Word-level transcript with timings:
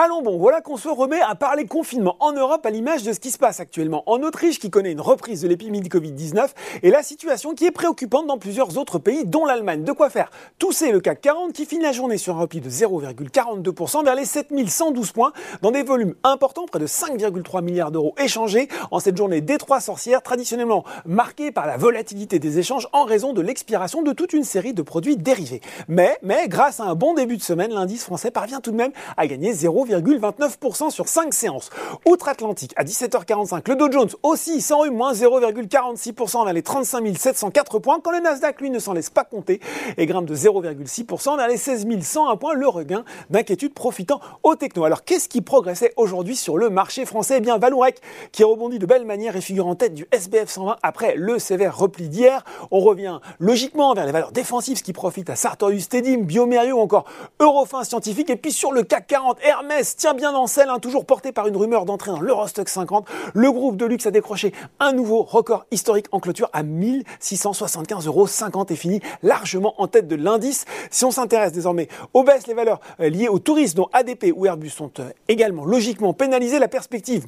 Allons 0.00 0.22
bon, 0.22 0.38
voilà 0.38 0.60
qu'on 0.60 0.76
se 0.76 0.88
remet 0.88 1.20
à 1.20 1.34
parler 1.34 1.66
confinement 1.66 2.16
en 2.20 2.30
Europe 2.30 2.64
à 2.64 2.70
l'image 2.70 3.02
de 3.02 3.12
ce 3.12 3.18
qui 3.18 3.32
se 3.32 3.38
passe 3.38 3.58
actuellement 3.58 4.04
en 4.06 4.22
Autriche 4.22 4.60
qui 4.60 4.70
connaît 4.70 4.92
une 4.92 5.00
reprise 5.00 5.42
de 5.42 5.48
l'épidémie 5.48 5.80
de 5.80 5.88
Covid-19 5.88 6.50
et 6.84 6.92
la 6.92 7.02
situation 7.02 7.52
qui 7.52 7.66
est 7.66 7.72
préoccupante 7.72 8.28
dans 8.28 8.38
plusieurs 8.38 8.78
autres 8.78 9.00
pays 9.00 9.24
dont 9.24 9.44
l'Allemagne. 9.44 9.82
De 9.82 9.90
quoi 9.90 10.08
faire? 10.08 10.30
Tousser 10.60 10.92
le 10.92 11.00
CAC 11.00 11.20
40 11.22 11.52
qui 11.52 11.66
finit 11.66 11.82
la 11.82 11.90
journée 11.90 12.16
sur 12.16 12.36
un 12.36 12.42
repli 12.42 12.60
de 12.60 12.70
0,42% 12.70 14.04
vers 14.04 14.14
les 14.14 14.24
7112 14.24 15.10
points 15.10 15.32
dans 15.62 15.72
des 15.72 15.82
volumes 15.82 16.14
importants, 16.22 16.66
près 16.66 16.78
de 16.78 16.86
5,3 16.86 17.64
milliards 17.64 17.90
d'euros 17.90 18.14
échangés 18.18 18.68
en 18.92 19.00
cette 19.00 19.16
journée 19.16 19.40
des 19.40 19.58
trois 19.58 19.80
sorcières 19.80 20.22
traditionnellement 20.22 20.84
marquée 21.06 21.50
par 21.50 21.66
la 21.66 21.76
volatilité 21.76 22.38
des 22.38 22.60
échanges 22.60 22.86
en 22.92 23.02
raison 23.02 23.32
de 23.32 23.42
l'expiration 23.42 24.02
de 24.02 24.12
toute 24.12 24.32
une 24.32 24.44
série 24.44 24.74
de 24.74 24.82
produits 24.82 25.16
dérivés. 25.16 25.60
Mais, 25.88 26.16
mais 26.22 26.46
grâce 26.46 26.78
à 26.78 26.84
un 26.84 26.94
bon 26.94 27.14
début 27.14 27.36
de 27.36 27.42
semaine, 27.42 27.72
l'indice 27.72 28.04
français 28.04 28.30
parvient 28.30 28.60
tout 28.60 28.70
de 28.70 28.76
même 28.76 28.92
à 29.16 29.26
gagner 29.26 29.52
0, 29.52 29.87
0,29% 29.88 30.90
sur 30.90 31.08
5 31.08 31.32
séances. 31.34 31.70
Outre-Atlantique, 32.06 32.72
à 32.76 32.84
17h45, 32.84 33.68
le 33.68 33.76
Dow 33.76 33.90
Jones 33.90 34.10
aussi 34.22 34.62
eu 34.86 34.90
moins 34.90 35.12
0,46% 35.12 36.44
vers 36.44 36.52
les 36.52 36.62
35 36.62 37.16
704 37.16 37.78
points, 37.78 38.00
quand 38.00 38.10
le 38.10 38.20
Nasdaq, 38.20 38.60
lui, 38.60 38.70
ne 38.70 38.78
s'en 38.78 38.92
laisse 38.92 39.10
pas 39.10 39.24
compter 39.24 39.60
et 39.96 40.06
grimpe 40.06 40.26
de 40.26 40.34
0,6% 40.34 41.36
vers 41.36 41.48
les 41.48 41.56
16 41.56 41.86
101 42.02 42.36
points, 42.36 42.54
le 42.54 42.68
regain 42.68 43.04
d'inquiétude 43.30 43.74
profitant 43.74 44.20
aux 44.42 44.54
techno. 44.56 44.84
Alors, 44.84 45.04
qu'est-ce 45.04 45.28
qui 45.28 45.40
progressait 45.40 45.92
aujourd'hui 45.96 46.36
sur 46.36 46.56
le 46.58 46.70
marché 46.70 47.04
français? 47.04 47.36
Eh 47.38 47.40
bien, 47.40 47.58
Valourec, 47.58 48.00
qui 48.32 48.44
rebondit 48.44 48.78
de 48.78 48.86
belle 48.86 49.04
manière 49.04 49.36
et 49.36 49.40
figure 49.40 49.66
en 49.66 49.74
tête 49.74 49.94
du 49.94 50.06
SBF 50.12 50.48
120 50.48 50.76
après 50.82 51.14
le 51.16 51.38
sévère 51.38 51.76
repli 51.76 52.08
d'hier. 52.08 52.44
On 52.70 52.80
revient 52.80 53.20
logiquement 53.38 53.94
vers 53.94 54.06
les 54.06 54.12
valeurs 54.12 54.32
défensives, 54.32 54.78
ce 54.78 54.82
qui 54.82 54.92
profite 54.92 55.30
à 55.30 55.36
Sartorius 55.36 55.88
Tedim, 55.88 56.22
Biomerio 56.22 56.76
ou 56.76 56.80
encore 56.80 57.04
Eurofin 57.40 57.84
Scientifique. 57.84 58.30
Et 58.30 58.36
puis 58.36 58.52
sur 58.52 58.72
le 58.72 58.82
CAC 58.82 59.06
40, 59.06 59.38
Hermès 59.42 59.77
tient 59.82 60.14
bien 60.14 60.34
en 60.34 60.46
selle, 60.46 60.68
hein, 60.68 60.78
toujours 60.78 61.04
porté 61.04 61.32
par 61.32 61.46
une 61.46 61.56
rumeur 61.56 61.84
d'entrée 61.84 62.10
dans 62.10 62.20
l'Eurostock 62.20 62.68
50. 62.68 63.06
Le 63.34 63.52
groupe 63.52 63.76
de 63.76 63.86
luxe 63.86 64.06
a 64.06 64.10
décroché 64.10 64.52
un 64.80 64.92
nouveau 64.92 65.22
record 65.22 65.66
historique 65.70 66.06
en 66.12 66.20
clôture 66.20 66.50
à 66.52 66.62
1675,50 66.62 68.06
euros 68.06 68.26
et 68.68 68.76
finit 68.76 69.00
largement 69.22 69.74
en 69.80 69.86
tête 69.86 70.08
de 70.08 70.16
l'indice. 70.16 70.64
Si 70.90 71.04
on 71.04 71.10
s'intéresse 71.10 71.52
désormais 71.52 71.88
aux 72.14 72.24
baisses, 72.24 72.46
les 72.46 72.54
valeurs 72.54 72.80
euh, 73.00 73.08
liées 73.08 73.28
au 73.28 73.38
tourisme 73.38 73.76
dont 73.76 73.88
ADP 73.92 74.32
ou 74.34 74.46
Airbus 74.46 74.70
sont 74.70 74.92
euh, 74.98 75.10
également 75.28 75.64
logiquement 75.64 76.12
pénalisées, 76.12 76.58
la 76.58 76.68
perspective 76.68 77.26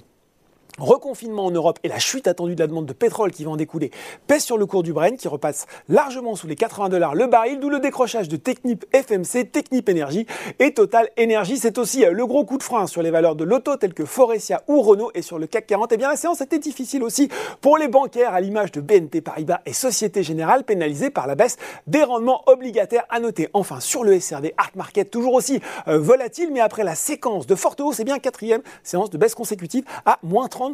reconfinement 0.80 1.46
en 1.46 1.50
Europe 1.50 1.78
et 1.82 1.88
la 1.88 1.98
chute 1.98 2.26
attendue 2.26 2.54
de 2.54 2.60
la 2.60 2.66
demande 2.66 2.86
de 2.86 2.92
pétrole 2.92 3.30
qui 3.30 3.44
va 3.44 3.50
en 3.50 3.56
découler 3.56 3.90
pèse 4.26 4.42
sur 4.42 4.58
le 4.58 4.66
cours 4.66 4.82
du 4.82 4.92
Brent 4.92 5.16
qui 5.16 5.28
repasse 5.28 5.66
largement 5.88 6.36
sous 6.36 6.46
les 6.46 6.56
80 6.56 6.88
dollars 6.88 7.14
le 7.14 7.26
baril, 7.26 7.60
d'où 7.60 7.68
le 7.68 7.80
décrochage 7.80 8.28
de 8.28 8.36
Technip 8.36 8.84
FMC, 8.92 9.50
Technip 9.50 9.88
Energy 9.88 10.26
et 10.58 10.72
Total 10.72 11.08
Energy. 11.18 11.58
C'est 11.58 11.78
aussi 11.78 12.04
euh, 12.04 12.12
le 12.12 12.26
gros 12.26 12.44
coup 12.44 12.58
de 12.58 12.62
frein 12.62 12.86
sur 12.86 13.02
les 13.02 13.10
valeurs 13.10 13.36
de 13.36 13.44
l'auto 13.44 13.76
telles 13.76 13.94
que 13.94 14.04
Forestia 14.04 14.62
ou 14.68 14.80
Renault 14.82 15.10
et 15.14 15.22
sur 15.22 15.38
le 15.38 15.46
CAC 15.46 15.66
40. 15.66 15.92
Et 15.92 15.94
eh 15.94 15.98
bien 15.98 16.08
la 16.08 16.16
séance 16.16 16.40
était 16.40 16.58
difficile 16.58 17.02
aussi 17.02 17.28
pour 17.60 17.78
les 17.78 17.88
bancaires 17.88 18.34
à 18.34 18.40
l'image 18.40 18.72
de 18.72 18.80
BNP 18.80 19.20
Paribas 19.20 19.60
et 19.66 19.72
Société 19.72 20.22
Générale 20.22 20.64
pénalisées 20.64 21.10
par 21.10 21.26
la 21.26 21.34
baisse 21.34 21.56
des 21.86 22.02
rendements 22.02 22.42
obligataires 22.46 23.04
à 23.10 23.20
noter. 23.20 23.48
Enfin 23.52 23.80
sur 23.80 24.04
le 24.04 24.18
SRD 24.18 24.54
Art 24.56 24.70
Market 24.74 25.10
toujours 25.10 25.34
aussi 25.34 25.60
euh, 25.88 25.98
volatile 25.98 26.50
mais 26.52 26.60
après 26.60 26.84
la 26.84 26.94
séquence 26.94 27.46
de 27.46 27.54
forte 27.54 27.80
hausse, 27.80 27.96
c'est 27.96 28.02
eh 28.02 28.04
bien 28.04 28.18
quatrième 28.18 28.62
séance 28.82 29.10
de 29.10 29.18
baisse 29.18 29.34
consécutive 29.34 29.84
à 30.06 30.18
moins 30.22 30.48
30 30.48 30.69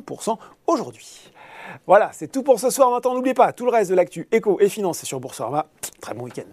aujourd'hui. 0.67 1.33
Voilà, 1.87 2.11
c'est 2.13 2.31
tout 2.31 2.43
pour 2.43 2.61
ce 2.61 2.71
soir. 2.71 2.91
Maintenant, 2.91 3.15
n'oubliez 3.15 3.35
pas, 3.35 3.53
tout 3.53 3.65
le 3.65 3.73
reste 3.73 3.91
de 3.91 3.97
l'actu 3.97 4.29
éco 4.33 4.59
et 4.61 4.69
finance 4.69 5.05
sur 5.05 5.21
Boursorama. 5.21 5.67
Très 6.01 6.15
bon 6.15 6.25
week-end. 6.25 6.45